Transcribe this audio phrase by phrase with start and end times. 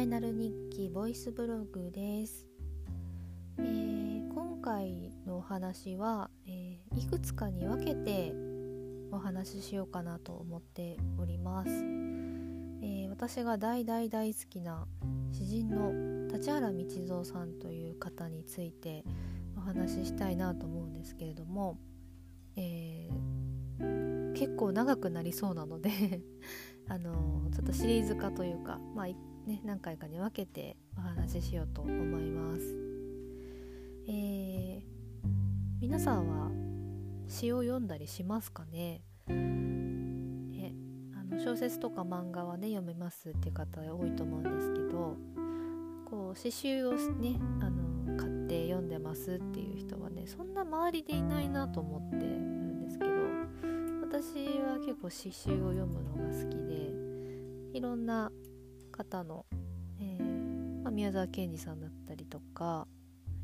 [0.00, 2.46] イナル日記ボイスブログです、
[3.58, 8.32] えー、今回のお話は、えー、いくつかに分けて
[9.10, 14.86] お話ししようかなと思っております、えー、私が大大大好きな
[15.32, 16.84] 詩人の立原道
[17.24, 19.04] 三さんという方について
[19.56, 21.76] お話ししたいなと思うんですけれども、
[22.56, 23.10] え
[24.38, 25.90] 結構長くなりそうなので
[26.86, 29.08] あのちょっとシリーズ化というか、まあ
[29.48, 31.90] ね、何回かに分けてお話ししようと思
[32.20, 32.76] います。
[34.06, 34.82] えー、
[35.80, 36.50] 皆さんは
[37.26, 39.00] 詩を読んだりしますかね？
[39.26, 40.74] ね
[41.14, 45.16] あの小説とか漫画はね読めますっていう方多いと思うんですけど
[46.04, 53.10] こう詩集をねあの買って読んでますっていう人はねそんな周りでいないなと思ってるんですけど
[54.02, 56.92] 私は結構詩集を読むのが好きで
[57.72, 58.30] いろんな
[58.98, 59.46] 方の、
[60.00, 62.88] えー、まあ、宮沢賢治さんだったりとか、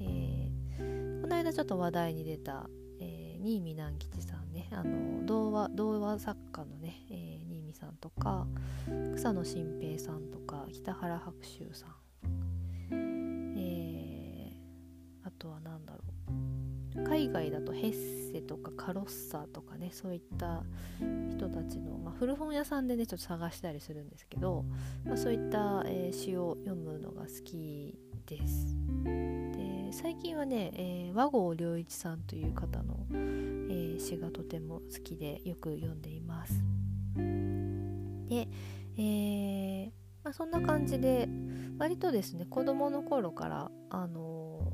[0.00, 8.46] えー、この間ちょっと話題に出た、えー、新見南吉さんねあの童話童話作家のね、えー、新見さんとか
[9.14, 16.01] 草野新平さんとか北原白秋さん、えー、あとは何だろう。
[17.06, 20.62] 海外だとヘッセとかカロッサとかねそういった
[21.30, 24.64] 人たちの、まあ、古本屋さんでねちょっと探したりするんですけど、
[25.04, 28.76] まあ、そういった、えー、詩を読むのが好きです。
[29.04, 36.54] で最近はね、えー、和合良一さんという方の、えー、詩がとても好きでよく読んでいます。
[37.14, 38.48] で、
[38.96, 39.90] えー
[40.24, 41.28] まあ、そんな感じで
[41.78, 44.72] 割とですね子供の頃からあの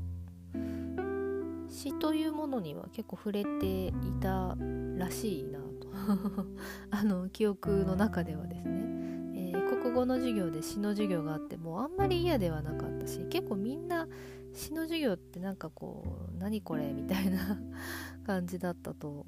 [1.69, 4.55] 詩というものには結構触れていた
[4.97, 5.89] らしいなと。
[6.91, 14.07] あの記憶の中ではですね、えー、国語の授業で詩の授業があってもあんまり嫌ではなかったし結構みんな
[14.53, 17.59] 詩の授業ってなんかこう何これみたいな
[18.25, 19.25] 感じだったと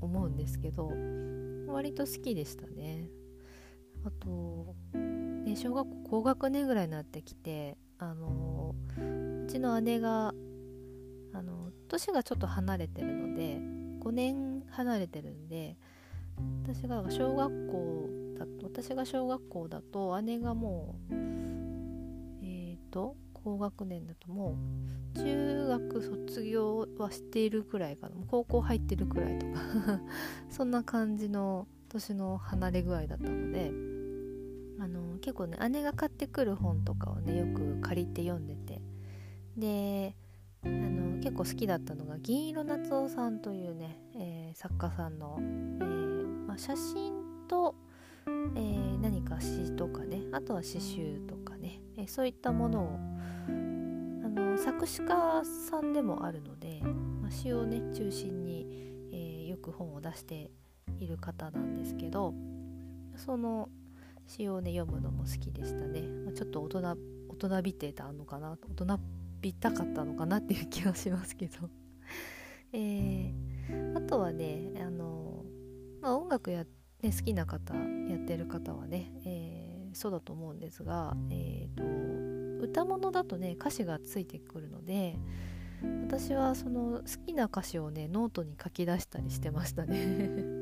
[0.00, 0.92] 思うんですけど
[1.68, 3.10] 割と好きでしたね。
[4.02, 10.34] あと、ね、小学校高学年ぐらいになってきてあのうちの姉が
[11.32, 13.60] あの年がちょっと離れてるので
[14.00, 15.76] 5年離れてるんで
[16.64, 18.08] 私が小学校
[18.38, 21.14] だと私が小学校だと姉がもう
[22.42, 24.56] えっ、ー、と高学年だとも
[25.14, 28.14] う中学卒業はしているくらいかな。
[28.28, 30.00] 高校入ってるくらいとか。
[30.50, 33.72] そんな感じの年の離れ具合だったので
[34.78, 38.80] あの結構ね姉が買ってくる本とかをねよく借りて読んでて。
[39.56, 40.16] で
[40.64, 47.12] あの結構好きだったのが銀色夏夫さんというね、えー、作家さんの、えー、まあ、写真
[47.48, 47.74] と、
[48.26, 52.98] えー、何か詩とかねあとは詩集とかね、えそういったものを
[53.48, 56.80] あの作詞家さんでもあるので、
[57.22, 58.66] まあ、詩をね中心に、
[59.12, 60.50] えよく本を出して
[60.98, 62.34] いる方なんですけど
[63.16, 63.68] その
[64.26, 69.00] 詩をね読むのも好きでしたね、まあ、ちょっと大人びてたのかな大人っ
[69.40, 71.68] びたかったのかなっていう気はしますけど。
[72.72, 75.44] えー、あとはねあの、
[76.00, 76.64] まあ、音楽や、
[77.02, 85.18] ね、好きな方やってる方はね、えー、そうだと思うんですが、えーと、歌物だとね歌詞がついてくるので
[86.06, 90.60] 私はその好きな歌詞をねノートに書き出したりしてましたね。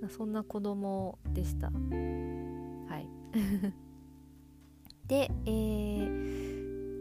[0.10, 1.68] そんな子供でした。
[1.68, 3.08] はい。
[5.06, 6.43] で、えー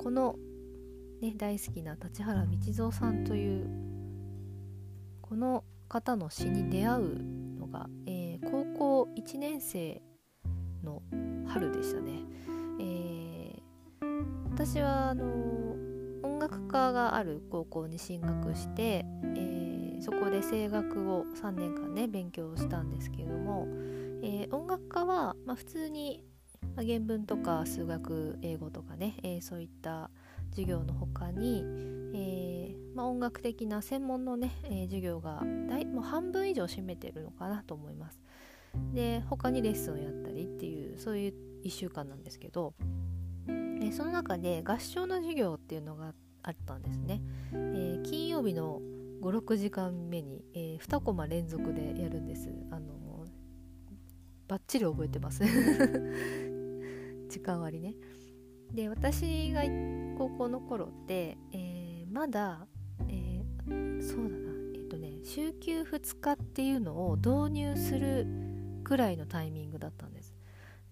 [0.03, 0.35] この、
[1.21, 3.69] ね、大好きな立原道三さんという
[5.21, 7.23] この方の詩に出会う
[7.57, 8.65] のが、えー、高
[9.05, 10.01] 校1年生
[10.83, 11.01] の
[11.47, 12.19] 春でしたね。
[12.81, 15.23] えー、私はあの
[16.21, 19.05] 音楽科がある高校に進学して、
[19.37, 23.67] えー、そこで声楽を3年間ね勉強したんですけれども、
[24.21, 26.25] え、音楽科は、まあ、普通に
[26.75, 30.09] まあ、原文とか数学英語とかね、えー、そういった
[30.51, 31.63] 授業の他に、
[32.13, 38.19] えー、まあ、音楽的な専門のね、え、授業が大もう半分以上占めてるのかなと思います。
[38.93, 41.33] で他にレッスンをやったりっていうそういう
[41.63, 42.73] 1週間なんですけど、
[43.47, 47.21] えその中で合唱の授業っていうのがあったんですね。
[47.53, 48.81] え金曜日の
[49.21, 52.49] 56時間目に、え2コマ連続でやるんです。
[52.71, 53.27] あのもう
[54.47, 55.43] バッチリ覚えてます
[57.33, 57.95] 時間割ね。
[58.71, 59.63] で私が
[60.19, 62.67] 高校の頃って、えー、まだ、
[63.09, 64.51] えー、そうだな。
[64.75, 68.27] えっ、ー、とね週休2日っていうのを導入する
[68.83, 70.35] くらいのタイミングだったんです。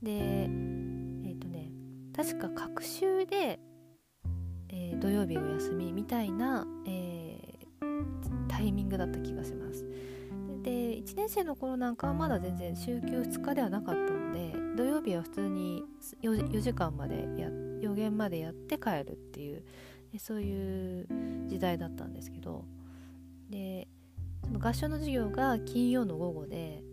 [0.02, 1.70] でえっ、ーとね
[2.16, 3.60] 確か隔週で、
[4.70, 9.86] えー、土曜日お休みみたいな、えー、タイミングだった気がします。
[10.64, 14.20] で1年生の頃なんかはまだ全然週休2日ではなかったので
[14.75, 15.83] 土曜日は普通に
[16.23, 17.50] 4, 4時間までや
[17.81, 19.63] 予言までやって帰るっていう
[20.19, 21.07] そういう
[21.47, 22.65] 時代だったんですけど
[23.50, 23.88] で
[24.44, 26.83] その合唱の授業が金曜の午後で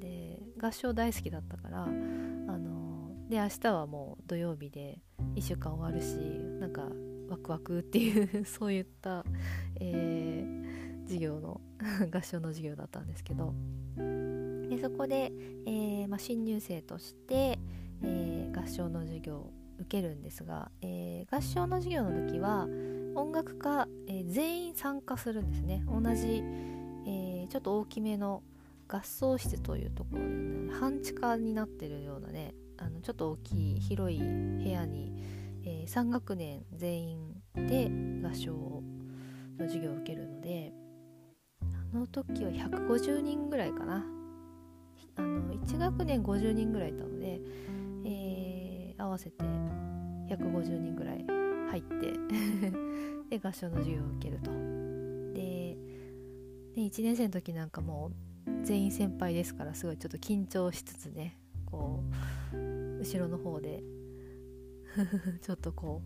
[0.00, 5.00] で合唱大好きだったからあので明日はもう土曜日で
[5.34, 6.16] 1週間終わるし
[6.60, 6.82] なんか
[7.28, 9.24] ワクワクっていう そういった、
[9.80, 11.60] えー、授業の
[12.12, 13.54] 合唱の授業だったんですけど
[14.68, 15.32] でそこで、
[15.66, 17.58] えーまあ、新入生として、
[18.02, 22.66] えー、合唱の授業を受けるんですが、え、合唱の授業の時は
[23.14, 25.84] 音楽家、え、全員参加するんですね。
[25.86, 26.42] 同じ、
[27.06, 28.42] え、ちょっと大きめの
[28.88, 35.12] 合奏室というところで、ね、半地下になってるようなねあのちょっと大きい広い部屋に、
[35.64, 37.90] えー、3学年全員で
[38.22, 38.82] 合唱の
[39.66, 40.72] 授業を受けるので
[41.92, 44.15] あの時は150人ぐらいかな。
[45.16, 47.40] あの1学年50人ぐらいいたので、
[48.04, 49.44] えー、合わせて
[50.28, 51.24] 150人ぐらい
[51.70, 52.12] 入って
[53.30, 54.50] で合唱の授業を受けると。
[55.34, 55.76] で
[56.74, 58.12] で1年生の時なんかも
[58.46, 62.04] う全員先輩ですからすごいちょっと緊張しつつねこ
[62.52, 63.82] う後ろの方で
[65.42, 66.02] ちょっとこ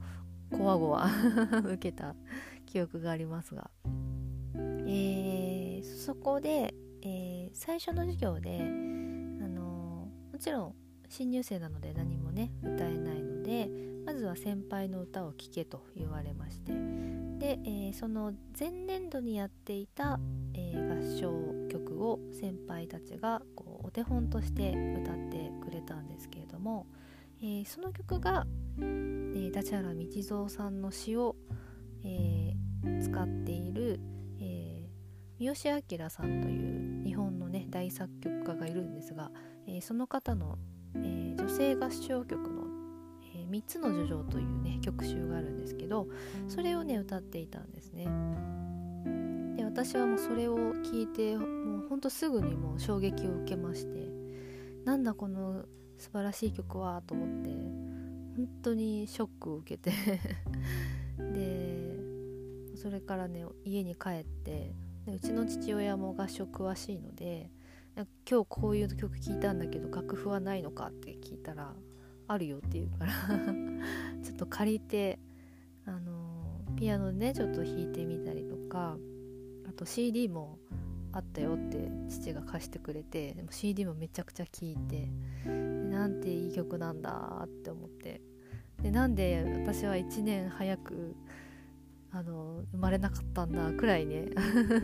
[0.52, 1.08] うこわごわ
[1.64, 2.14] 受けた
[2.66, 3.70] 記憶がありますが、
[4.54, 8.60] えー、そこで、えー、最初の授業で、
[10.40, 10.74] ちろん
[11.08, 13.68] 新入生なので何もね歌えないので
[14.06, 16.72] まずは先輩の歌を聴けと言われまして。
[17.38, 20.20] で、えー、その前年度にやっていた、
[20.52, 24.72] えー、合唱曲を先輩たちがこうお手本として
[25.02, 26.86] 歌ってくれたんですけれども、
[27.40, 28.46] えー、その曲が、
[28.78, 31.36] えー、立原道三さんの詩を、
[32.04, 32.54] え
[33.02, 34.00] 使っている、
[34.40, 34.88] え
[35.38, 39.30] 三好明さんという日本のね大作曲家がいるんですが、
[39.76, 40.58] えその方の
[40.94, 42.64] えー、女性合唱曲の、
[43.34, 46.08] えー、3つの叙情というね曲集があるんですけど
[46.48, 48.06] それをね歌っていたんですね。
[49.56, 54.08] で私はもうそれを聞いてもうほんとすぐにもう衝撃を受けまして
[54.84, 55.64] なんだこの
[55.98, 57.50] 素晴らしい曲はと思って
[58.36, 59.92] 本当にショックを受けて。
[61.18, 61.80] で
[62.76, 64.74] それからね家に帰って
[65.04, 67.50] でうちの父親も合唱詳しいので
[67.96, 71.74] 今日こういう曲聴いたんだけど楽譜はないのかって聞いたら
[72.28, 73.12] あるよって言うから。
[74.22, 75.18] ちょっと借りて
[75.84, 78.96] あのピアノでねちょっと弾いてみたりとか
[79.68, 80.58] あと CD も
[81.12, 85.10] あったよって父が貸してくれてでも CD もめちゃくちゃ聴いて
[85.46, 88.20] なんていい曲なんだって思って。
[88.82, 91.14] でなんで私は1年早く
[92.12, 94.30] あの生まれなかったんだくらいね。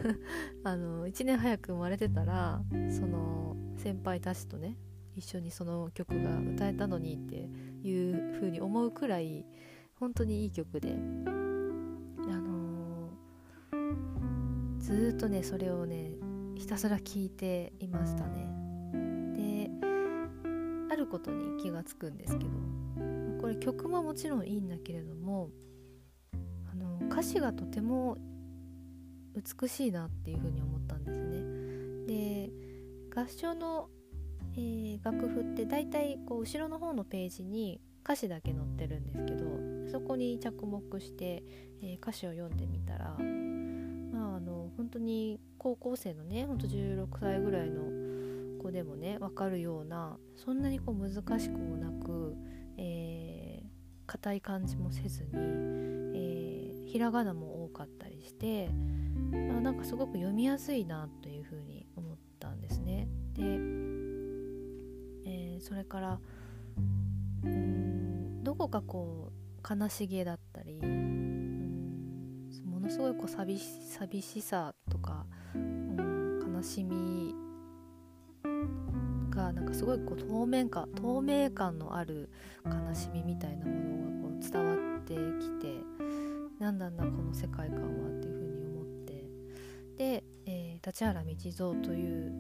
[0.63, 4.79] あの1年早く生まれてたらその先輩たちとね
[5.17, 7.49] 一緒にその曲が歌えたのにって
[7.83, 9.45] いう風に思うくらい
[9.97, 10.93] 本当にいい曲で。
[12.29, 16.13] あのー、ずっとねそれをね
[16.57, 18.47] ひたすら聴いていましたね。
[19.35, 19.71] で
[20.93, 22.51] あることに気がつくんですけど
[23.41, 25.51] これ曲ももちろんいいんだけれども
[27.17, 28.19] 歌詞がとても
[29.35, 31.41] 美しいなっていうふうに思ったんですね。
[32.07, 32.51] で
[33.11, 33.89] 合唱の、
[34.53, 39.47] えー、楽譜って大体こう後ろの方のページに歌詞だけ載ってるんですけど
[39.91, 41.43] そこに着目して、
[41.81, 47.81] えー、歌詞を読んでみたらまああの本当に高校生のねほんと16歳ぐらいの
[48.63, 52.37] 子でもね分かるようなそんなにこう難しくもなく、
[52.77, 53.67] えー、
[54.05, 56.06] 硬い感じもせずに、
[56.97, 58.71] ひらがなも多かったりして
[59.31, 63.07] あなんかすごく読みやすいなというふうに思ったんですね。
[63.35, 63.43] で、
[65.27, 66.19] えー、それから
[67.45, 77.35] うんどこかこう悲しげだったりうんものすごいこう寂し寂しさとか、うん、悲しみ
[79.29, 82.31] がなんかすごいこう透明感透明感のある
[82.65, 85.96] 悲しみみたいなものがこう伝わってきて
[86.59, 89.25] なんだんだこの世界観はっていうふうに思って。
[89.97, 92.33] で、えー、立原道三という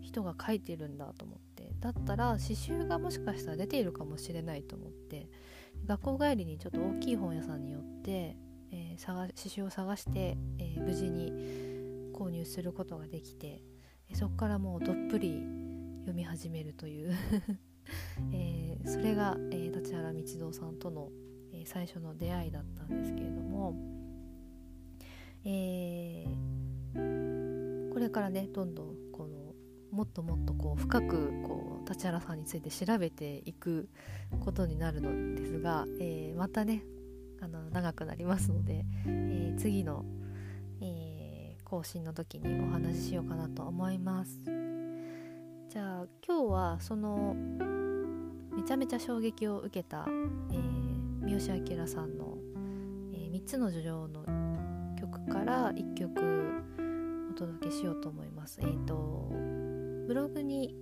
[0.00, 1.74] 人が書いてるんだと思って。
[1.80, 5.28] だったら刺繍がもしかしたら出ているかもしれないと思って。
[5.86, 8.36] 学校帰りにちょっと大きい本屋さんに寄って、
[8.72, 11.32] えー、刺繍を探して、えー、無事に
[12.14, 13.62] 購入することができて。
[14.14, 15.42] そこからもうどっぷり
[16.00, 17.12] 読み始めるという。
[18.32, 21.10] えー、それが、えー、立原道蔵さんとの、
[21.66, 23.74] 最初の出会いだったんですけれども、
[25.44, 29.54] えー、これからねどんどんこの
[29.90, 33.88] もっともっとこう深くこう立原さんについて調べていく
[34.40, 36.82] ことになるのですが、えー、またね
[37.40, 40.04] あの長くなりますので、えー、次の、
[40.80, 44.40] えー、更新の時にお話ししようかなと思います。
[45.68, 47.34] じゃあ今日はその
[48.54, 50.85] めちゃめちゃ衝撃を受けた、えー、
[51.26, 52.38] 三好明さんの、
[53.12, 54.24] えー、3つの叙情の
[54.96, 56.20] 曲から1曲
[57.32, 58.60] お届けしようと思います。
[58.62, 59.32] えっ、ー、と
[60.06, 60.76] ブログに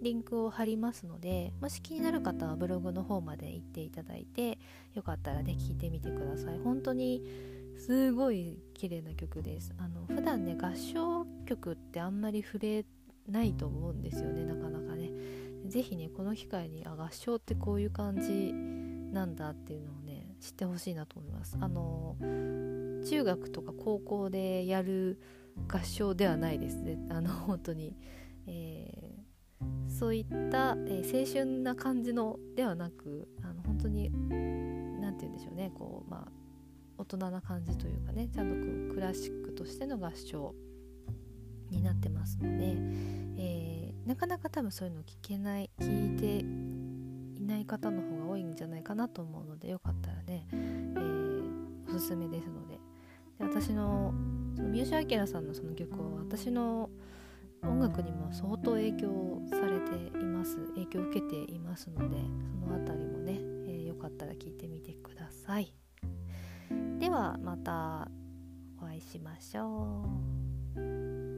[0.00, 4.60] リンクを貼りますのでもし気になる方はブログの方まで行っていただいて
[4.94, 6.58] よかったらね聴いてみてください。
[6.62, 7.24] 本当に
[7.76, 9.74] すごい綺麗な曲です。
[9.76, 12.86] あの普段ね合唱曲ってあんまり触れ
[13.28, 15.10] ないと思うんですよねなかなかね。
[15.66, 18.54] 是非ねこの機会にあ合唱ってこういう感じ
[19.12, 21.56] なんだっていうのをね知ってほしいなと思います。
[21.60, 22.16] あの
[23.04, 25.20] 中学とか高校でやる
[25.68, 26.76] 合唱ではないです。
[26.76, 27.96] ねあの本当に、
[28.46, 29.10] え
[29.88, 34.10] そういった、えー、青春な感じのではなくあの本当に
[35.00, 35.70] 何て言うんでしょうね。
[35.74, 36.32] こうまあ
[36.96, 38.28] 大人な感じというかね。
[38.28, 40.54] ちゃんとこうクラシックとしての合唱
[41.70, 42.76] になってますので、
[43.38, 46.44] えー、なかなか多分そういうの聞けない聞いて
[47.60, 52.80] ない方の方が多いんじゃないかなと思うのでよかったらね、えー、おすすめですので。
[53.38, 54.14] で私の
[54.56, 56.90] その三好明さんのその曲は私の
[57.62, 60.56] 音楽にも相当影響されています。
[60.74, 62.16] 影響を受けていますので
[62.60, 65.74] その辺りもね、えー、よかったら聞いてみてください。
[66.98, 68.08] ではまた
[68.78, 70.06] お会いしましょ
[70.76, 71.29] う。